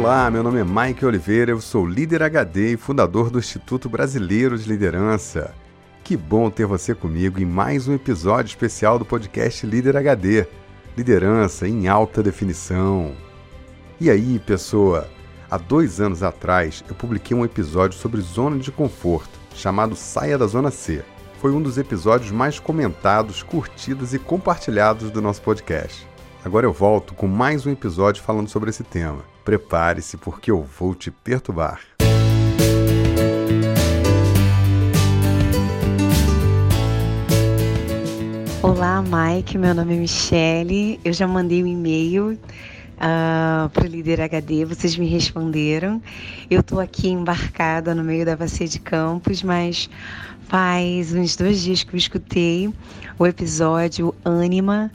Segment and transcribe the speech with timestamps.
[0.00, 4.56] Olá, meu nome é Mike Oliveira, eu sou líder HD e fundador do Instituto Brasileiro
[4.56, 5.54] de Liderança.
[6.02, 10.46] Que bom ter você comigo em mais um episódio especial do podcast Líder HD
[10.96, 13.12] Liderança em Alta Definição.
[14.00, 15.06] E aí, pessoa?
[15.50, 20.46] Há dois anos atrás eu publiquei um episódio sobre zona de conforto, chamado Saia da
[20.46, 21.04] Zona C.
[21.42, 26.08] Foi um dos episódios mais comentados, curtidos e compartilhados do nosso podcast.
[26.42, 29.22] Agora eu volto com mais um episódio falando sobre esse tema.
[29.50, 31.80] Prepare-se porque eu vou te perturbar.
[38.62, 39.58] Olá, Mike.
[39.58, 41.00] Meu nome é Michele.
[41.04, 42.38] Eu já mandei um e-mail
[43.00, 44.64] uh, para o Líder HD.
[44.64, 46.00] Vocês me responderam.
[46.48, 49.90] Eu estou aqui embarcada no meio da bacia de campos, mas
[50.46, 52.72] faz uns dois dias que eu escutei
[53.18, 54.92] o episódio Ânima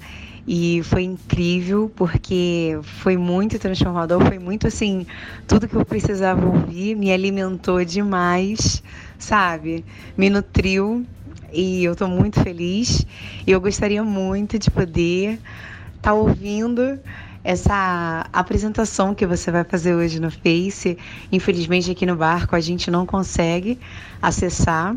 [0.47, 5.07] e foi incrível porque foi muito transformador, foi muito assim,
[5.47, 8.83] tudo que eu precisava ouvir, me alimentou demais,
[9.17, 9.83] sabe?
[10.15, 11.05] Me nutriu
[11.51, 13.05] e eu estou muito feliz.
[13.45, 16.99] E eu gostaria muito de poder estar tá ouvindo
[17.43, 20.97] essa apresentação que você vai fazer hoje no Face.
[21.31, 23.79] Infelizmente aqui no barco a gente não consegue
[24.21, 24.95] acessar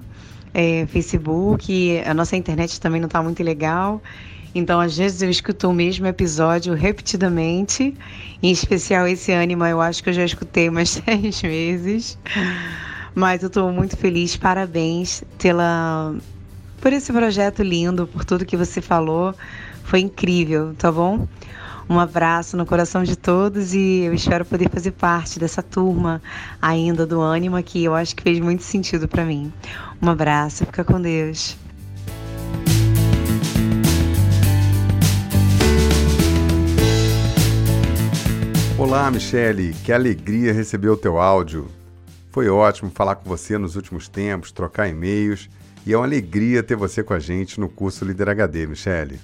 [0.53, 4.03] é, Facebook, a nossa internet também não está muito legal.
[4.55, 7.95] Então, às vezes eu escuto o mesmo episódio repetidamente,
[8.43, 12.19] em especial esse ânimo, eu acho que eu já escutei umas seis vezes.
[13.15, 16.15] Mas eu estou muito feliz, parabéns pela,
[16.81, 19.35] por esse projeto lindo, por tudo que você falou.
[19.85, 21.27] Foi incrível, tá bom?
[21.91, 26.21] Um abraço no coração de todos e eu espero poder fazer parte dessa turma
[26.61, 29.51] ainda do Ânima que eu acho que fez muito sentido para mim.
[30.01, 31.57] Um abraço, fica com Deus.
[38.89, 41.69] Olá, Michele, que alegria receber o teu áudio.
[42.31, 45.51] Foi ótimo falar com você nos últimos tempos, trocar e-mails
[45.85, 49.21] e é uma alegria ter você com a gente no curso Líder HD, Michele.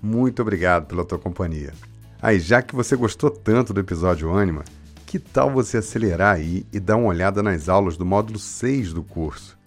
[0.00, 1.74] Muito obrigado pela tua companhia.
[2.22, 4.64] Aí, já que você gostou tanto do episódio Anima,
[5.04, 9.02] que tal você acelerar aí e dar uma olhada nas aulas do módulo 6 do
[9.02, 9.58] curso?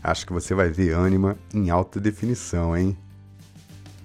[0.00, 2.96] Acho que você vai ver Anima em alta definição, hein?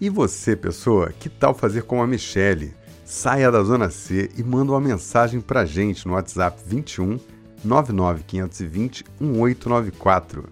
[0.02, 2.74] E você, pessoa, que tal fazer como a Michele?
[3.08, 7.18] Saia da Zona C e manda uma mensagem pra gente no WhatsApp 21
[7.64, 10.44] 99520 1894.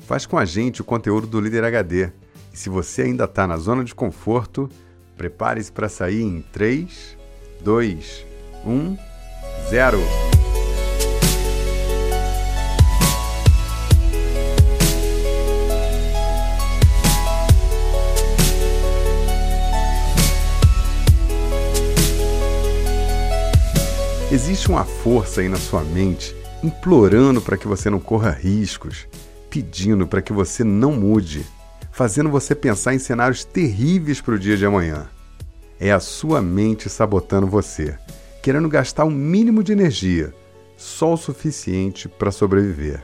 [0.00, 2.10] Faz com a gente o conteúdo do Líder HD.
[2.52, 4.68] E se você ainda está na zona de conforto,
[5.16, 7.16] prepare-se para sair em 3,
[7.64, 8.26] 2,
[8.66, 8.98] 1,
[9.70, 10.35] 0.
[24.28, 29.06] Existe uma força aí na sua mente implorando para que você não corra riscos,
[29.48, 31.46] pedindo para que você não mude,
[31.92, 35.08] fazendo você pensar em cenários terríveis para o dia de amanhã.
[35.78, 37.96] É a sua mente sabotando você,
[38.42, 40.34] querendo gastar o um mínimo de energia,
[40.76, 43.00] só o suficiente para sobreviver.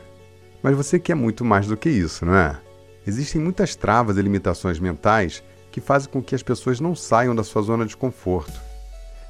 [0.61, 2.59] Mas você quer muito mais do que isso, não é?
[3.07, 5.41] Existem muitas travas e limitações mentais
[5.71, 8.61] que fazem com que as pessoas não saiam da sua zona de conforto.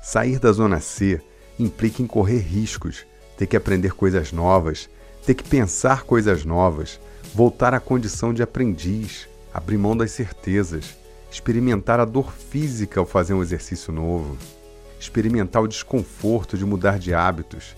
[0.02, 1.20] Sair da zona C
[1.58, 4.88] implica em correr riscos, ter que aprender coisas novas,
[5.26, 7.00] ter que pensar coisas novas,
[7.34, 10.96] voltar à condição de aprendiz, abrir mão das certezas,
[11.30, 14.36] experimentar a dor física ao fazer um exercício novo,
[14.98, 17.74] experimentar o desconforto de mudar de hábitos,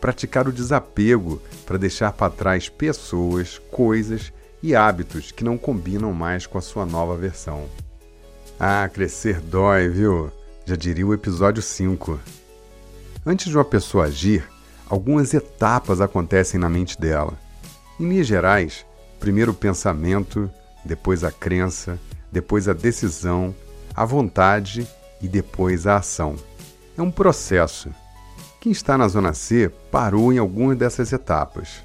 [0.00, 4.32] praticar o desapego para deixar para trás pessoas, coisas
[4.62, 7.64] e hábitos que não combinam mais com a sua nova versão.
[8.58, 10.30] Ah, crescer dói, viu?
[10.64, 12.18] Já diria o episódio 5.
[13.28, 14.48] Antes de uma pessoa agir,
[14.88, 17.36] algumas etapas acontecem na mente dela.
[17.98, 18.86] Em linhas gerais,
[19.18, 20.48] primeiro o pensamento,
[20.84, 21.98] depois a crença,
[22.30, 23.52] depois a decisão,
[23.92, 24.86] a vontade
[25.20, 26.36] e depois a ação.
[26.96, 27.92] É um processo.
[28.60, 31.82] Quem está na zona C parou em algumas dessas etapas.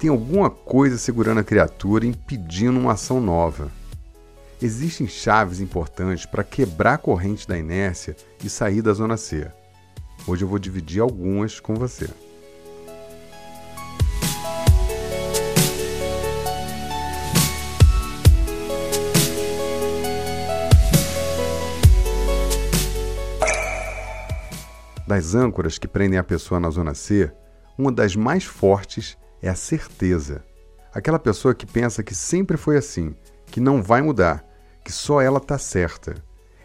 [0.00, 3.70] Tem alguma coisa segurando a criatura impedindo uma ação nova.
[4.60, 9.48] Existem chaves importantes para quebrar a corrente da inércia e sair da zona C.
[10.26, 12.08] Hoje eu vou dividir algumas com você.
[25.06, 27.30] Das âncoras que prendem a pessoa na zona C,
[27.76, 30.42] uma das mais fortes é a certeza.
[30.94, 34.42] Aquela pessoa que pensa que sempre foi assim, que não vai mudar,
[34.82, 36.14] que só ela está certa.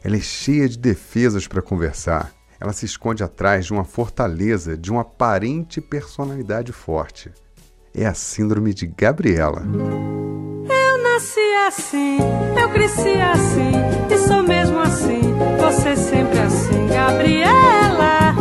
[0.02, 4.92] Ela é cheia de defesas para conversar, ela se esconde atrás de uma fortaleza de
[4.92, 7.32] uma aparente personalidade forte.
[7.94, 9.64] É a Síndrome de Gabriela.
[9.64, 12.18] Eu nasci assim,
[12.60, 13.72] eu cresci assim,
[14.14, 15.22] e sou mesmo assim,
[15.60, 18.36] você sempre assim, Gabriela.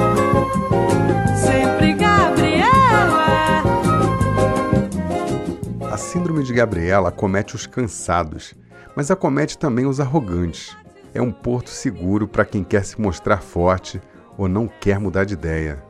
[1.36, 3.62] Sempre Gabriela.
[5.92, 8.54] A Síndrome de Gabriela acomete os cansados,
[8.96, 10.76] mas acomete também os arrogantes
[11.14, 14.00] é um porto seguro para quem quer se mostrar forte
[14.36, 15.82] ou não quer mudar de ideia.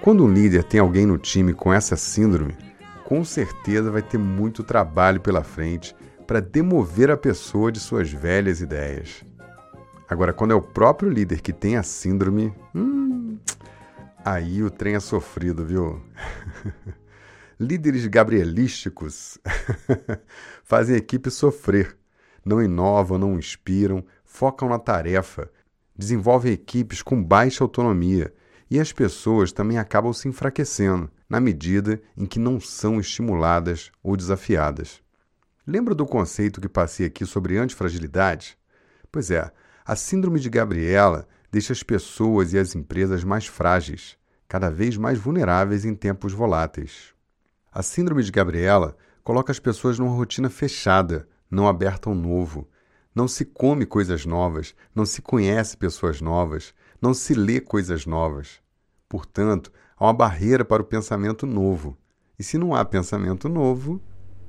[0.00, 2.56] Quando um líder tem alguém no time com essa síndrome,
[3.04, 5.94] com certeza vai ter muito trabalho pela frente
[6.26, 9.24] para demover a pessoa de suas velhas ideias.
[10.08, 13.38] Agora, quando é o próprio líder que tem a síndrome, hum,
[14.24, 16.02] aí o trem é sofrido, viu?
[17.58, 19.38] Líderes gabrielísticos
[20.64, 21.96] fazem a equipe sofrer,
[22.44, 25.50] não inovam, não inspiram, focam na tarefa,
[25.94, 28.32] desenvolvem equipes com baixa autonomia
[28.70, 34.16] e as pessoas também acabam se enfraquecendo na medida em que não são estimuladas ou
[34.16, 35.02] desafiadas.
[35.66, 38.56] Lembra do conceito que passei aqui sobre antifragilidade?
[39.12, 39.52] Pois é,
[39.84, 44.16] a Síndrome de Gabriela deixa as pessoas e as empresas mais frágeis,
[44.48, 47.12] cada vez mais vulneráveis em tempos voláteis.
[47.70, 52.66] A Síndrome de Gabriela coloca as pessoas numa rotina fechada, não aberta ao novo,
[53.14, 58.60] não se come coisas novas, não se conhece pessoas novas, não se lê coisas novas.
[59.08, 61.96] Portanto, há uma barreira para o pensamento novo.
[62.38, 64.00] E se não há pensamento novo,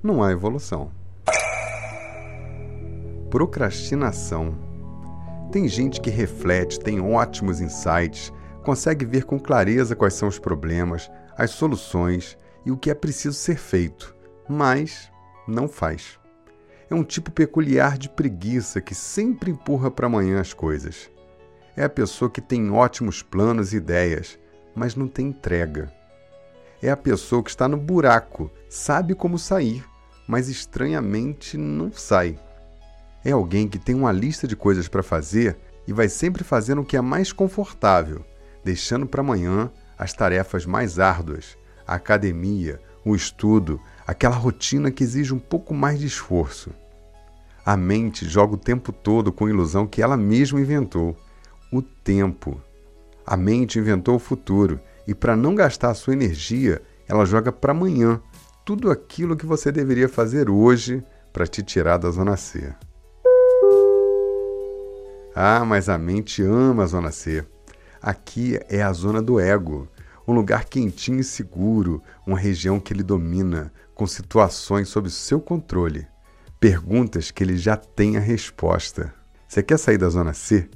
[0.01, 0.91] não há evolução.
[3.29, 4.57] Procrastinação.
[5.51, 8.31] Tem gente que reflete, tem ótimos insights,
[8.63, 13.35] consegue ver com clareza quais são os problemas, as soluções e o que é preciso
[13.35, 14.15] ser feito,
[14.47, 15.11] mas
[15.47, 16.22] não faz
[16.93, 21.09] é um tipo peculiar de preguiça que sempre empurra para amanhã as coisas.
[21.75, 24.37] É a pessoa que tem ótimos planos e ideias,
[24.75, 25.91] mas não tem entrega.
[26.83, 29.83] É a pessoa que está no buraco, sabe como sair,
[30.27, 32.37] mas estranhamente não sai.
[33.25, 35.57] É alguém que tem uma lista de coisas para fazer
[35.87, 38.23] e vai sempre fazendo o que é mais confortável,
[38.63, 41.57] deixando para amanhã as tarefas mais árduas,
[41.87, 46.71] a academia, o estudo, aquela rotina que exige um pouco mais de esforço.
[47.65, 51.15] A mente joga o tempo todo com a ilusão que ela mesma inventou:
[51.71, 52.61] o tempo.
[53.25, 58.21] A mente inventou o futuro e, para não gastar sua energia, ela joga para amanhã
[58.65, 61.01] tudo aquilo que você deveria fazer hoje
[61.31, 62.73] para te tirar da zona C.
[65.33, 67.45] Ah, mas a mente ama a zona C.
[68.01, 69.87] Aqui é a zona do ego,
[70.27, 76.12] um lugar quentinho e seguro, uma região que ele domina, com situações sob seu controle
[76.63, 79.13] perguntas que ele já tem a resposta.
[79.45, 80.69] Você quer sair da zona C?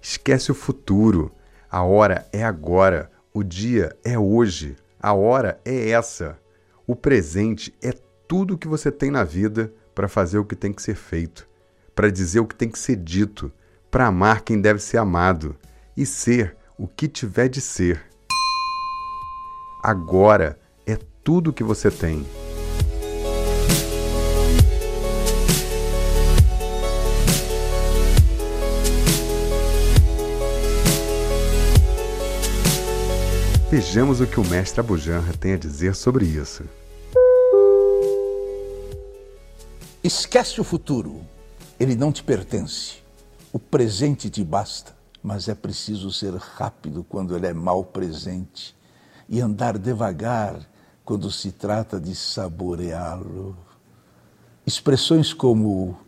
[0.00, 1.32] Esquece o futuro.
[1.68, 3.10] A hora é agora.
[3.34, 4.76] O dia é hoje.
[5.00, 6.38] A hora é essa.
[6.86, 7.92] O presente é
[8.28, 11.48] tudo que você tem na vida para fazer o que tem que ser feito,
[11.92, 13.50] para dizer o que tem que ser dito,
[13.90, 15.56] para amar quem deve ser amado
[15.96, 18.00] e ser o que tiver de ser.
[19.82, 20.56] Agora
[20.86, 22.24] é tudo que você tem.
[33.72, 36.62] Vejamos o que o mestre Abujanra tem a dizer sobre isso.
[40.04, 41.22] Esquece o futuro,
[41.80, 42.98] ele não te pertence.
[43.50, 48.76] O presente te basta, mas é preciso ser rápido quando ele é mal presente
[49.26, 50.68] e andar devagar
[51.02, 53.56] quando se trata de saboreá-lo.
[54.66, 55.98] Expressões como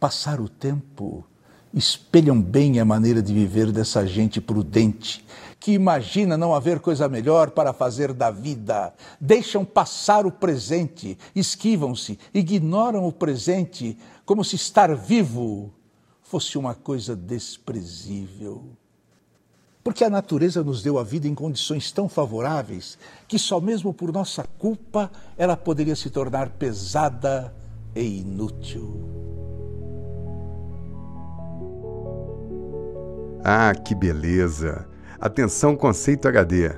[0.00, 1.24] passar o tempo
[1.72, 5.24] espelham bem a maneira de viver dessa gente prudente,
[5.62, 8.92] que imagina não haver coisa melhor para fazer da vida.
[9.20, 15.72] Deixam passar o presente, esquivam-se, ignoram o presente, como se estar vivo
[16.20, 18.70] fosse uma coisa desprezível.
[19.84, 24.12] Porque a natureza nos deu a vida em condições tão favoráveis que só mesmo por
[24.12, 27.54] nossa culpa ela poderia se tornar pesada
[27.94, 29.00] e inútil.
[33.44, 34.90] Ah, que beleza!
[35.22, 36.68] Atenção, conceito HD.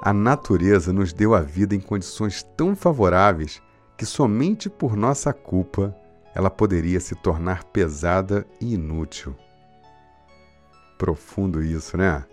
[0.00, 3.60] A natureza nos deu a vida em condições tão favoráveis
[3.94, 5.94] que somente por nossa culpa
[6.34, 9.36] ela poderia se tornar pesada e inútil.
[10.96, 12.24] Profundo isso, né?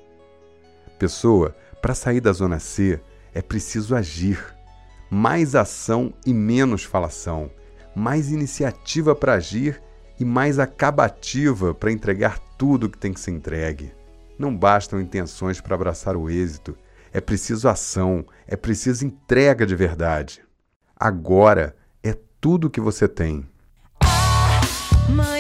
[0.98, 3.02] Pessoa, para sair da zona C
[3.34, 4.56] é preciso agir.
[5.12, 7.52] Mais ação e menos falação.
[7.94, 9.84] Mais iniciativa para agir
[10.18, 13.92] e mais acabativa para entregar tudo que tem que ser entregue.
[14.38, 16.78] Não bastam intenções para abraçar o êxito.
[17.12, 20.42] É preciso ação, é preciso entrega de verdade.
[20.96, 23.48] Agora é tudo o que você tem.
[25.08, 25.35] Amanhã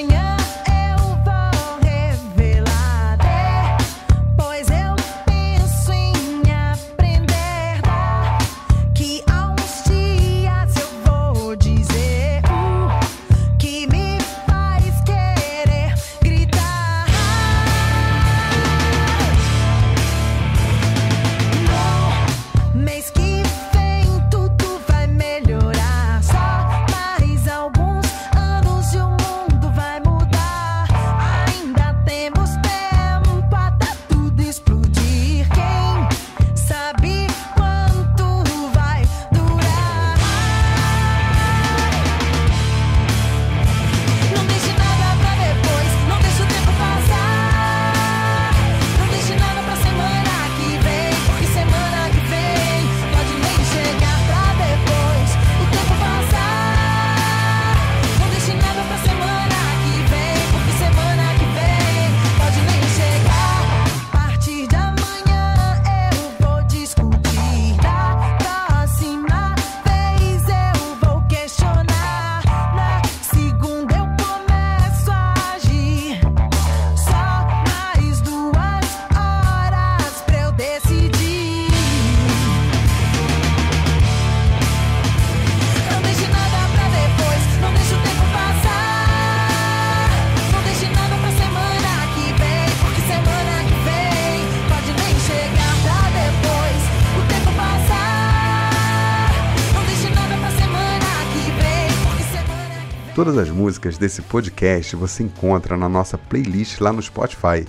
[103.16, 107.66] Todas as músicas desse podcast você encontra na nossa playlist lá no Spotify.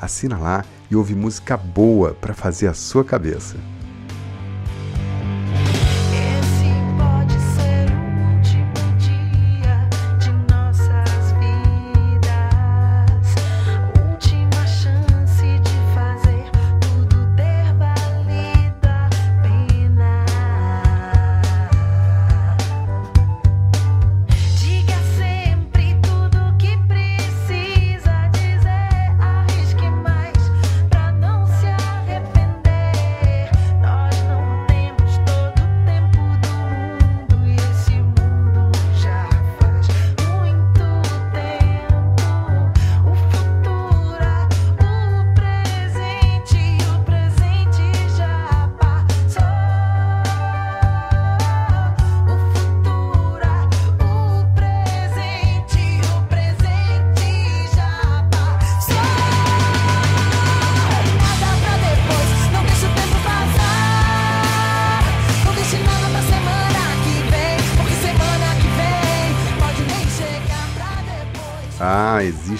[0.00, 3.56] Assina lá e ouve música boa para fazer a sua cabeça.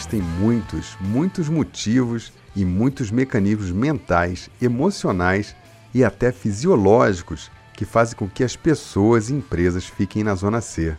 [0.08, 5.54] Existem muitos, muitos motivos e muitos mecanismos mentais, emocionais
[5.94, 10.96] e até fisiológicos que fazem com que as pessoas e empresas fiquem na zona C.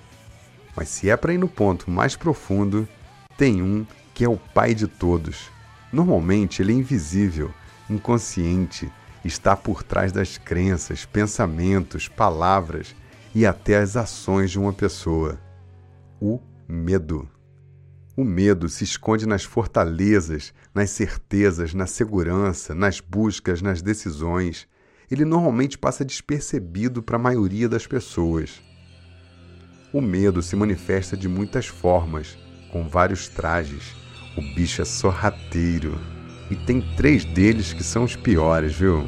[0.76, 2.88] Mas se é para ir no ponto mais profundo,
[3.36, 5.50] tem um que é o pai de todos.
[5.92, 7.52] Normalmente ele é invisível,
[7.90, 8.92] inconsciente,
[9.26, 12.96] está por trás das crenças, pensamentos, palavras
[13.34, 15.40] e até as ações de uma pessoa.
[16.22, 17.28] O medo.
[18.20, 24.68] O medo se esconde nas fortalezas, nas certezas, na segurança, nas buscas, nas decisões.
[25.10, 28.62] Ele normalmente passa despercebido para a maioria das pessoas.
[29.94, 32.38] O medo se manifesta de muitas formas,
[32.74, 33.96] com vários trajes.
[34.36, 35.98] O bicho é sorrateiro.
[36.52, 39.08] E tem três deles que são os piores, viu?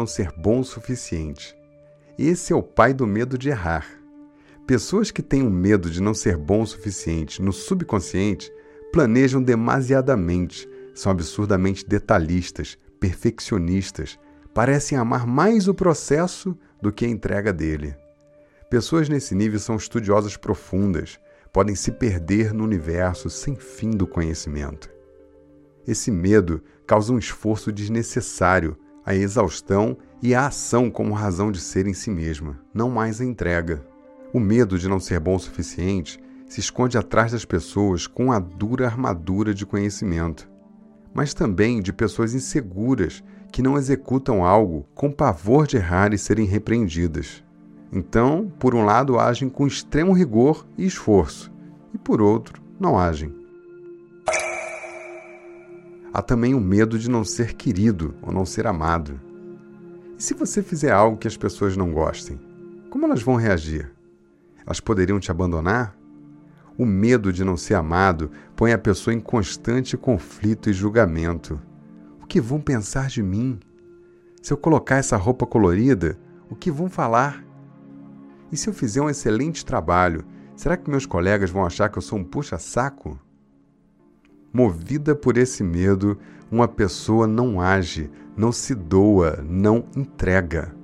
[0.00, 1.54] Não ser bom o suficiente.
[2.18, 3.86] Esse é o pai do medo de errar.
[4.66, 8.50] Pessoas que têm o medo de não ser bom o suficiente no subconsciente
[8.92, 14.18] planejam demasiadamente, são absurdamente detalhistas, perfeccionistas,
[14.54, 17.94] parecem amar mais o processo do que a entrega dele.
[18.70, 21.20] Pessoas nesse nível são estudiosas profundas,
[21.52, 24.90] podem se perder no universo sem fim do conhecimento.
[25.86, 31.86] Esse medo causa um esforço desnecessário, a exaustão e a ação como razão de ser
[31.86, 33.84] em si mesma, não mais a entrega.
[34.32, 38.38] O medo de não ser bom o suficiente se esconde atrás das pessoas com a
[38.38, 40.48] dura armadura de conhecimento,
[41.14, 46.46] mas também de pessoas inseguras que não executam algo com pavor de errar e serem
[46.46, 47.44] repreendidas.
[47.92, 51.52] Então, por um lado, agem com extremo rigor e esforço,
[51.92, 53.39] e por outro, não agem.
[56.12, 59.20] Há também o medo de não ser querido ou não ser amado.
[60.18, 62.40] E se você fizer algo que as pessoas não gostem,
[62.90, 63.92] como elas vão reagir?
[64.66, 65.96] Elas poderiam te abandonar?
[66.76, 71.60] O medo de não ser amado põe a pessoa em constante conflito e julgamento.
[72.20, 73.60] O que vão pensar de mim?
[74.42, 77.44] Se eu colocar essa roupa colorida, o que vão falar?
[78.50, 80.24] E se eu fizer um excelente trabalho,
[80.56, 83.16] será que meus colegas vão achar que eu sou um puxa-saco?
[84.52, 86.18] Movida por esse medo,
[86.50, 90.74] uma pessoa não age, não se doa, não entrega.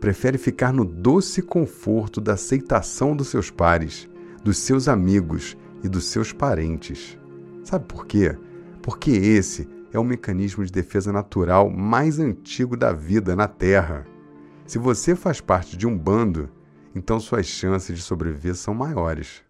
[0.00, 4.08] Prefere ficar no doce conforto da aceitação dos seus pares,
[4.42, 7.18] dos seus amigos e dos seus parentes.
[7.64, 8.36] Sabe por quê?
[8.80, 14.06] Porque esse é o mecanismo de defesa natural mais antigo da vida na Terra.
[14.66, 16.48] Se você faz parte de um bando,
[16.94, 19.42] então suas chances de sobreviver são maiores.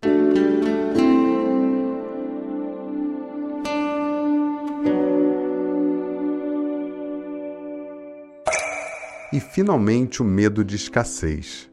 [9.37, 11.71] E finalmente o medo de escassez.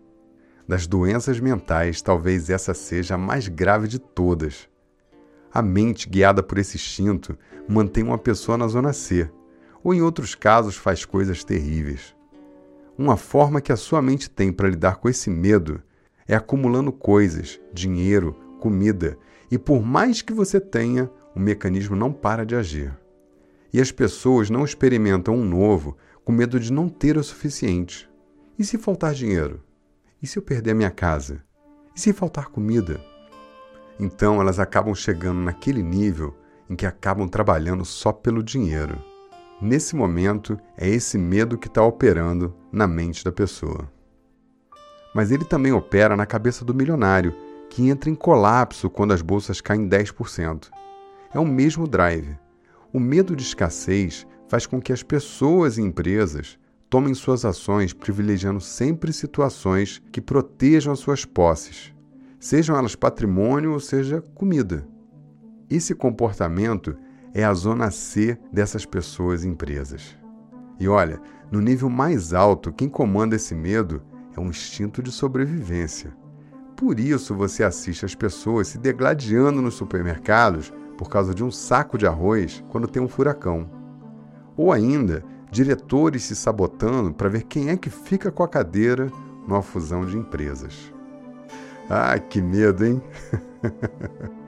[0.67, 4.67] Das doenças mentais, talvez essa seja a mais grave de todas.
[5.50, 9.32] A mente, guiada por esse instinto, mantém uma pessoa na zona C,
[9.82, 12.13] ou em outros casos faz coisas terríveis.
[12.98, 15.82] Uma forma que a sua mente tem para lidar com esse medo
[16.27, 19.17] é acumulando coisas, dinheiro, comida,
[19.50, 22.93] e por mais que você tenha, o mecanismo não para de agir.
[23.72, 28.09] E as pessoas não experimentam um novo com medo de não ter o suficiente.
[28.57, 29.62] E se faltar dinheiro?
[30.21, 31.43] E se eu perder minha casa?
[31.95, 33.01] E se faltar comida?
[33.99, 36.36] Então elas acabam chegando naquele nível
[36.69, 38.97] em que acabam trabalhando só pelo dinheiro.
[39.62, 43.89] Nesse momento, é esse medo que está operando na mente da pessoa.
[45.13, 47.36] Mas ele também opera na cabeça do milionário,
[47.69, 50.69] que entra em colapso quando as bolsas caem 10%.
[51.33, 52.38] É o mesmo drive.
[52.91, 58.61] O medo de escassez faz com que as pessoas e empresas tomem suas ações privilegiando
[58.61, 61.91] sempre situações que protejam as suas posses,
[62.39, 64.87] sejam elas patrimônio ou seja comida.
[65.67, 66.95] Esse comportamento
[67.33, 70.15] é a zona C dessas pessoas e empresas.
[70.79, 71.19] E olha,
[71.51, 74.03] no nível mais alto, quem comanda esse medo
[74.37, 76.15] é um instinto de sobrevivência.
[76.75, 81.97] Por isso você assiste as pessoas se degladiando nos supermercados por causa de um saco
[81.97, 83.81] de arroz quando tem um furacão.
[84.55, 89.11] Ou ainda, diretores se sabotando para ver quem é que fica com a cadeira
[89.47, 90.93] numa fusão de empresas.
[91.89, 93.01] Ah, que medo, hein?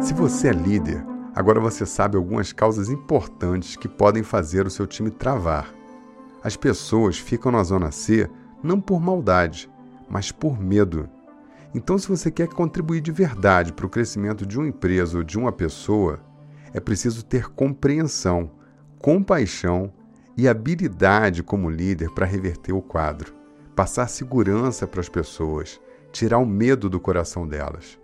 [0.00, 4.86] Se você é líder, agora você sabe algumas causas importantes que podem fazer o seu
[4.86, 5.72] time travar.
[6.42, 8.30] As pessoas ficam na zona C
[8.62, 9.70] não por maldade,
[10.08, 11.08] mas por medo.
[11.74, 15.38] Então, se você quer contribuir de verdade para o crescimento de uma empresa ou de
[15.38, 16.20] uma pessoa,
[16.72, 18.50] é preciso ter compreensão,
[18.98, 19.92] compaixão
[20.36, 23.34] e habilidade como líder para reverter o quadro,
[23.74, 25.80] passar segurança para as pessoas,
[26.12, 27.98] tirar o medo do coração delas.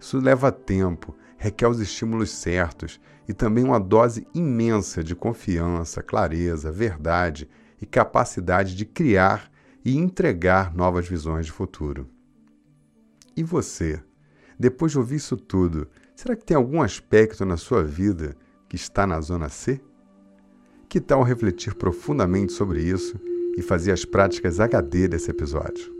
[0.00, 6.70] Isso leva tempo, requer os estímulos certos e também uma dose imensa de confiança, clareza,
[6.70, 7.48] verdade
[7.80, 9.50] e capacidade de criar
[9.86, 12.08] e entregar novas visões de futuro.
[13.36, 14.02] E você?
[14.58, 18.36] Depois de ouvir isso tudo, será que tem algum aspecto na sua vida
[18.68, 19.80] que está na zona C?
[20.88, 23.14] Que tal refletir profundamente sobre isso
[23.56, 25.95] e fazer as práticas HD desse episódio?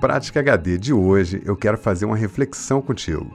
[0.00, 3.34] Prática HD de hoje, eu quero fazer uma reflexão contigo.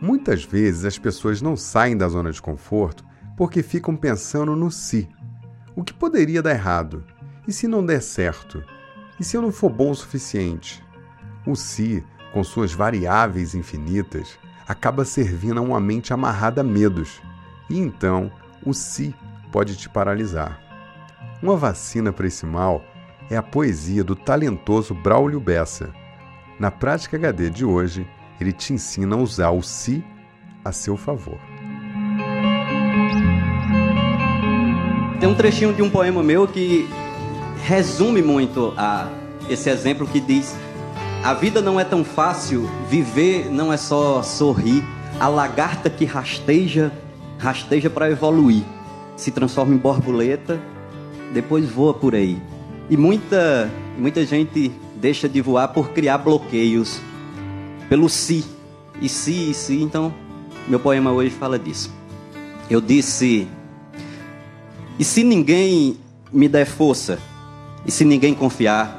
[0.00, 3.04] Muitas vezes as pessoas não saem da zona de conforto
[3.36, 5.08] porque ficam pensando no si.
[5.76, 7.04] O que poderia dar errado?
[7.46, 8.62] E se não der certo?
[9.18, 10.82] E se eu não for bom o suficiente?
[11.46, 17.20] O si, com suas variáveis infinitas, acaba servindo a uma mente amarrada a medos.
[17.68, 18.30] E então,
[18.64, 19.14] o si
[19.52, 20.60] pode te paralisar.
[21.42, 22.84] Uma vacina para esse mal
[23.30, 25.92] é a poesia do talentoso Braulio Bessa.
[26.58, 28.06] Na prática HD de hoje,
[28.40, 30.02] ele te ensina a usar o si
[30.64, 31.38] a seu favor.
[35.20, 36.88] Tem um trechinho de um poema meu que
[37.64, 39.10] resume muito a,
[39.50, 40.56] esse exemplo que diz:
[41.22, 44.82] A vida não é tão fácil, viver não é só sorrir.
[45.20, 46.92] A lagarta que rasteja,
[47.38, 48.62] rasteja para evoluir.
[49.16, 50.60] Se transforma em borboleta,
[51.34, 52.40] depois voa por aí.
[52.90, 57.00] E muita, muita gente deixa de voar por criar bloqueios
[57.88, 58.44] pelo si.
[59.00, 59.82] E si, e si.
[59.82, 60.12] Então,
[60.66, 61.92] meu poema hoje fala disso.
[62.70, 63.46] Eu disse:
[64.98, 65.98] E se ninguém
[66.32, 67.18] me der força?
[67.84, 68.98] E se ninguém confiar?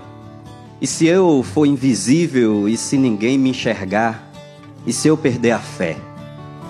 [0.82, 2.70] E se eu for invisível?
[2.70, 4.32] E se ninguém me enxergar?
[4.86, 5.98] E se eu perder a fé?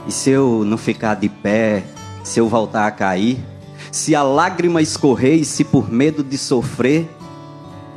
[0.08, 1.84] E se eu não ficar de pé?
[2.24, 3.38] Se eu voltar a cair?
[3.92, 7.10] Se a lágrima escorrer e se por medo de sofrer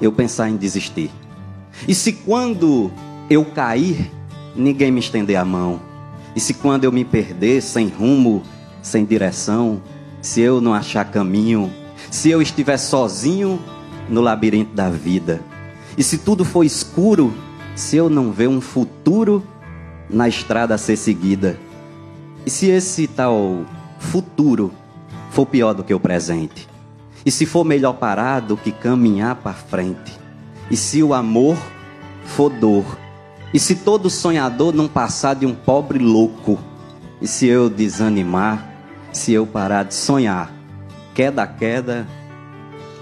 [0.00, 1.10] eu pensar em desistir?
[1.86, 2.90] E se quando
[3.28, 4.10] eu cair,
[4.56, 5.80] ninguém me estender a mão?
[6.34, 8.42] E se quando eu me perder sem rumo,
[8.80, 9.82] sem direção,
[10.22, 11.70] se eu não achar caminho,
[12.10, 13.60] se eu estiver sozinho
[14.08, 15.42] no labirinto da vida,
[15.96, 17.34] e se tudo for escuro,
[17.76, 19.42] se eu não ver um futuro
[20.08, 21.58] na estrada a ser seguida,
[22.46, 23.64] e se esse tal
[23.98, 24.72] futuro
[25.32, 26.68] for pior do que o presente,
[27.24, 30.12] e se for melhor parar do que caminhar para frente,
[30.70, 31.56] e se o amor
[32.26, 32.84] for dor,
[33.52, 36.58] e se todo sonhador não passar de um pobre louco,
[37.18, 38.68] e se eu desanimar,
[39.10, 40.52] se eu parar de sonhar,
[41.14, 42.06] queda a queda,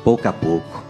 [0.05, 0.85] pouco a pouco.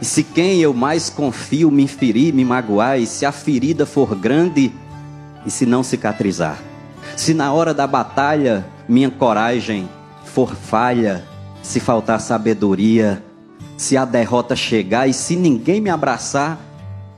[0.00, 4.14] E se quem eu mais confio me ferir, me magoar, e se a ferida for
[4.14, 4.72] grande,
[5.44, 6.58] e se não cicatrizar,
[7.16, 9.88] se na hora da batalha minha coragem
[10.36, 11.24] for falha,
[11.62, 13.24] se faltar sabedoria,
[13.74, 16.60] se a derrota chegar e se ninguém me abraçar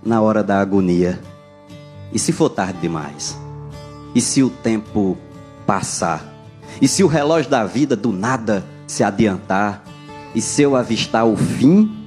[0.04, 1.18] na hora da agonia,
[2.12, 3.37] e se for tarde demais,
[4.14, 5.18] e se o tempo
[5.66, 6.33] passar,
[6.81, 9.83] e se o relógio da vida do nada se adiantar,
[10.33, 12.07] e se eu avistar o fim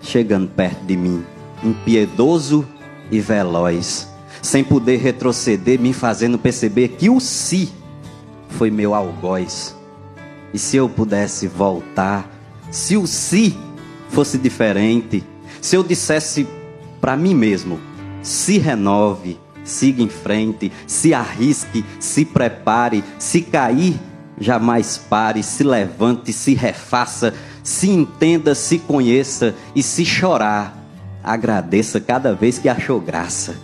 [0.00, 1.24] chegando perto de mim,
[1.64, 2.64] impiedoso
[3.10, 4.08] e veloz,
[4.40, 7.72] sem poder retroceder, me fazendo perceber que o si
[8.48, 9.81] foi meu algoz.
[10.52, 12.30] E se eu pudesse voltar,
[12.70, 13.56] se o si
[14.10, 15.24] fosse diferente,
[15.60, 16.46] se eu dissesse
[17.00, 17.80] para mim mesmo,
[18.22, 23.98] se renove, siga em frente, se arrisque, se prepare, se cair,
[24.38, 30.76] jamais pare, se levante, se refaça, se entenda, se conheça e se chorar,
[31.22, 33.54] agradeça cada vez que achou graça.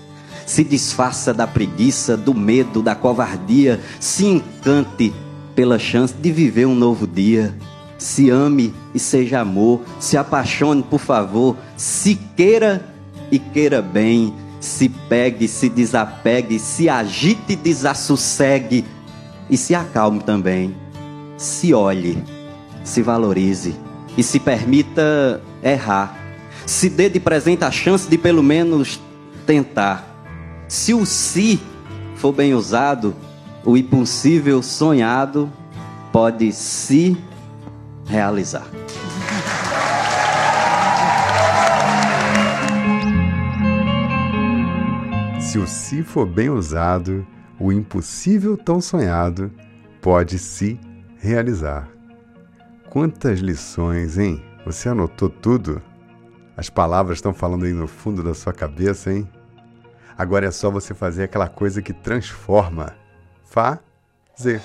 [0.46, 5.12] Se desfaça da preguiça, do medo, da covardia, se encante
[5.58, 7.52] pela chance de viver um novo dia.
[7.98, 12.80] Se ame e seja amor, se apaixone, por favor, se queira
[13.28, 18.84] e queira bem, se pegue, se desapegue, se agite e desassossegue
[19.50, 20.76] e se acalme também.
[21.36, 22.22] Se olhe,
[22.84, 23.74] se valorize
[24.16, 26.16] e se permita errar.
[26.66, 29.00] Se dê de presente a chance de pelo menos
[29.44, 30.24] tentar.
[30.68, 31.60] Se o si
[32.14, 33.12] for bem usado,
[33.68, 35.52] o impossível sonhado
[36.10, 37.22] pode se
[38.06, 38.66] realizar.
[45.38, 47.26] Se o si for bem usado,
[47.60, 49.52] o impossível tão sonhado
[50.00, 50.80] pode se
[51.18, 51.90] realizar.
[52.88, 54.42] Quantas lições, hein?
[54.64, 55.82] Você anotou tudo?
[56.56, 59.28] As palavras estão falando aí no fundo da sua cabeça, hein?
[60.16, 62.96] Agora é só você fazer aquela coisa que transforma.
[63.48, 64.60] Fazer.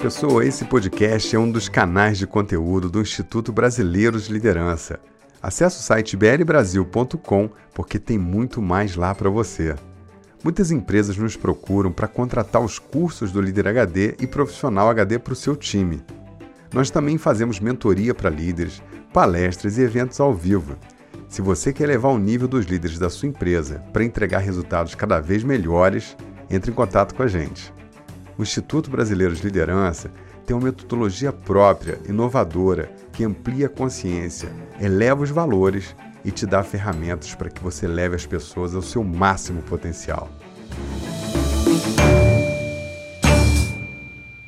[0.00, 4.98] Pessoa, esse podcast é um dos canais de conteúdo do Instituto Brasileiro de Liderança.
[5.42, 9.74] Acesse o site blbrasil.com porque tem muito mais lá para você.
[10.42, 15.32] Muitas empresas nos procuram para contratar os cursos do Líder HD e Profissional HD para
[15.34, 16.02] o seu time.
[16.72, 18.82] Nós também fazemos mentoria para líderes,
[19.16, 20.76] palestras e eventos ao vivo.
[21.26, 25.20] Se você quer levar o nível dos líderes da sua empresa para entregar resultados cada
[25.20, 26.14] vez melhores,
[26.50, 27.72] entre em contato com a gente.
[28.36, 30.12] O Instituto Brasileiro de Liderança
[30.44, 36.62] tem uma metodologia própria, inovadora, que amplia a consciência, eleva os valores e te dá
[36.62, 40.28] ferramentas para que você leve as pessoas ao seu máximo potencial.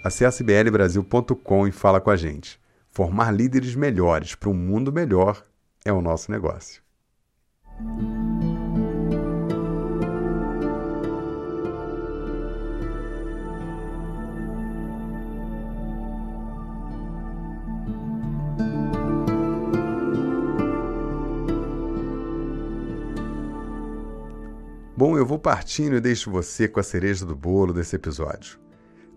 [0.04, 2.60] Acesse blbrasil.com e fala com a gente.
[2.90, 5.44] Formar líderes melhores para um mundo melhor
[5.84, 6.82] é o nosso negócio.
[24.98, 28.58] Bom, eu vou partindo e deixo você com a cereja do bolo desse episódio.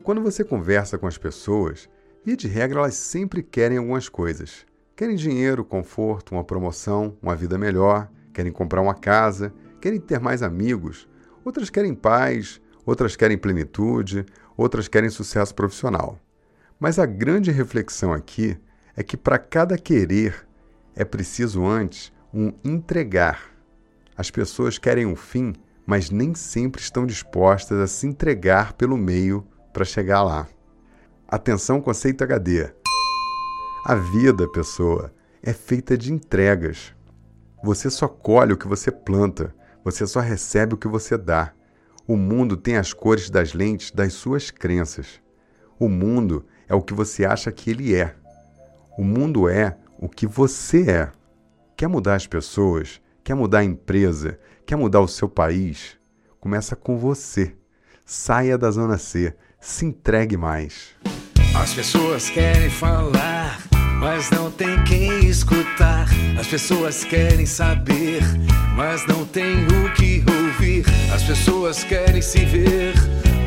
[0.03, 1.89] Quando você conversa com as pessoas,
[2.23, 4.65] via de regra elas sempre querem algumas coisas.
[4.95, 10.43] Querem dinheiro, conforto, uma promoção, uma vida melhor, querem comprar uma casa, querem ter mais
[10.43, 11.07] amigos,
[11.43, 16.19] outras querem paz, outras querem plenitude, outras querem sucesso profissional.
[16.79, 18.57] Mas a grande reflexão aqui
[18.95, 20.47] é que para cada querer
[20.95, 23.51] é preciso antes um entregar.
[24.15, 25.53] As pessoas querem um fim,
[25.86, 30.47] mas nem sempre estão dispostas a se entregar pelo meio para chegar lá.
[31.32, 32.70] Atenção, conceito HD.
[33.86, 36.94] A vida, pessoa, é feita de entregas.
[37.63, 41.54] Você só colhe o que você planta, você só recebe o que você dá.
[42.06, 45.22] O mundo tem as cores das lentes das suas crenças.
[45.80, 48.13] O mundo é o que você acha que ele é.
[48.98, 51.12] O mundo é o que você é.
[51.78, 53.02] Quer mudar as pessoas?
[53.24, 54.38] Quer mudar a empresa?
[54.65, 55.98] Quer mudar o seu país?
[56.41, 57.56] Começa com você.
[58.06, 59.34] Saia da zona C.
[59.62, 60.94] Se entregue mais.
[61.53, 63.59] As pessoas querem falar,
[63.99, 66.07] mas não tem quem escutar.
[66.39, 68.21] As pessoas querem saber,
[68.75, 70.85] mas não tem o que ouvir.
[71.13, 72.93] As pessoas querem se ver,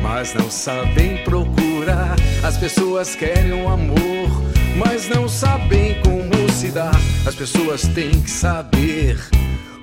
[0.01, 2.15] mas não sabem procurar.
[2.43, 4.29] As pessoas querem um amor,
[4.77, 6.95] mas não sabem como se dar.
[7.25, 9.19] As pessoas têm que saber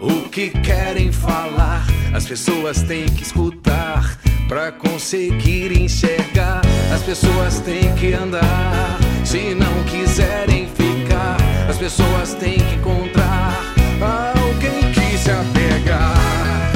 [0.00, 1.84] o que querem falar.
[2.14, 6.62] As pessoas têm que escutar para conseguir enxergar.
[7.02, 11.36] As pessoas têm que andar se não quiserem ficar.
[11.68, 16.72] As pessoas têm que encontrar alguém que se apegar.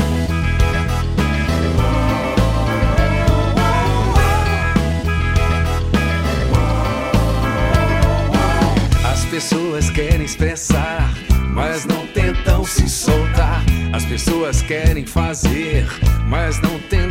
[9.09, 11.09] As pessoas querem expressar,
[11.53, 13.65] mas não tentam se soltar.
[13.93, 15.87] As pessoas querem fazer,
[16.27, 17.06] mas não tentam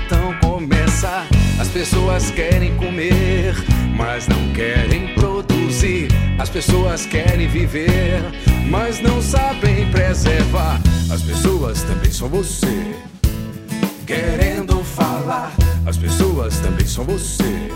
[2.26, 3.56] pessoas querem comer,
[3.96, 6.08] mas não querem produzir.
[6.40, 8.22] As pessoas querem viver,
[8.70, 10.80] mas não sabem preservar.
[11.12, 12.96] As pessoas também são você,
[14.06, 15.52] querendo falar.
[15.86, 17.70] As pessoas também são você,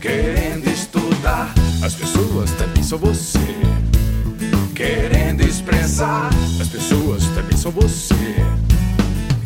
[0.00, 1.52] querendo estudar.
[1.82, 3.38] As pessoas também são você,
[4.74, 6.30] querendo expressar.
[6.60, 8.14] As pessoas também são você,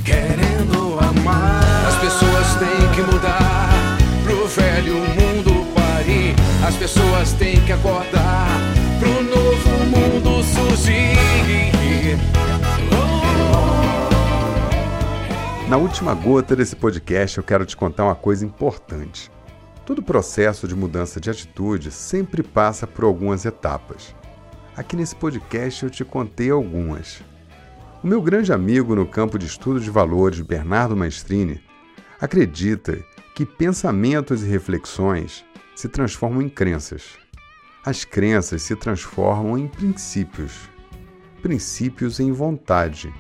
[0.04, 1.64] querendo amar.
[1.88, 3.17] As pessoas têm que mudar
[6.88, 8.48] pessoas têm que acordar
[8.98, 11.18] pro novo mundo surgir.
[15.68, 19.30] Na última gota desse podcast, eu quero te contar uma coisa importante.
[19.84, 24.14] Todo processo de mudança de atitude sempre passa por algumas etapas.
[24.74, 27.20] Aqui nesse podcast eu te contei algumas.
[28.02, 31.60] O meu grande amigo no campo de estudo de valores, Bernardo Maestrini,
[32.18, 32.98] acredita
[33.34, 35.44] que pensamentos e reflexões
[35.78, 37.16] se transformam em crenças.
[37.86, 40.68] As crenças se transformam em princípios,
[41.40, 43.14] princípios em vontade.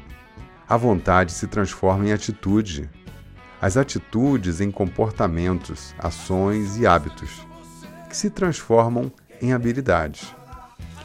[0.68, 2.90] A vontade se transforma em atitude,
[3.62, 7.46] as atitudes em comportamentos, ações e hábitos,
[8.08, 10.34] que se transformam em habilidades.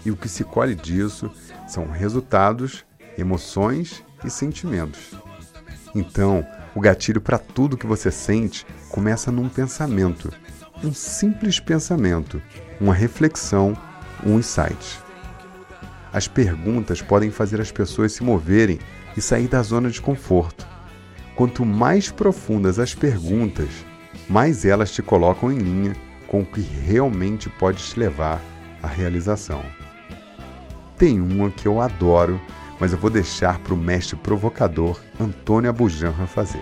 [0.04, 1.30] E o que se colhe disso
[1.68, 2.84] são resultados,
[3.16, 5.12] emoções e sentimentos.
[5.94, 10.34] Então, o gatilho para tudo que você sente começa num pensamento,
[10.84, 12.42] um simples pensamento,
[12.80, 13.76] uma reflexão,
[14.26, 15.00] um insight.
[16.12, 18.80] As perguntas podem fazer as pessoas se moverem
[19.16, 20.68] e sair da zona de conforto.
[21.36, 23.70] Quanto mais profundas as perguntas,
[24.30, 25.96] mais elas te colocam em linha
[26.28, 28.42] com o que realmente pode te levar
[28.82, 29.64] à realização.
[30.98, 32.40] Tem uma que eu adoro,
[32.80, 36.62] mas eu vou deixar para o mestre provocador Antônio Abujanra fazer.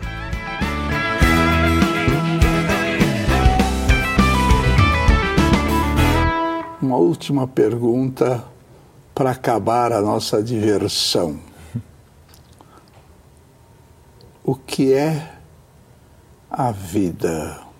[6.91, 8.43] Uma última pergunta
[9.15, 11.39] para acabar a nossa diversão.
[14.43, 15.37] O que é
[16.49, 17.70] a vida?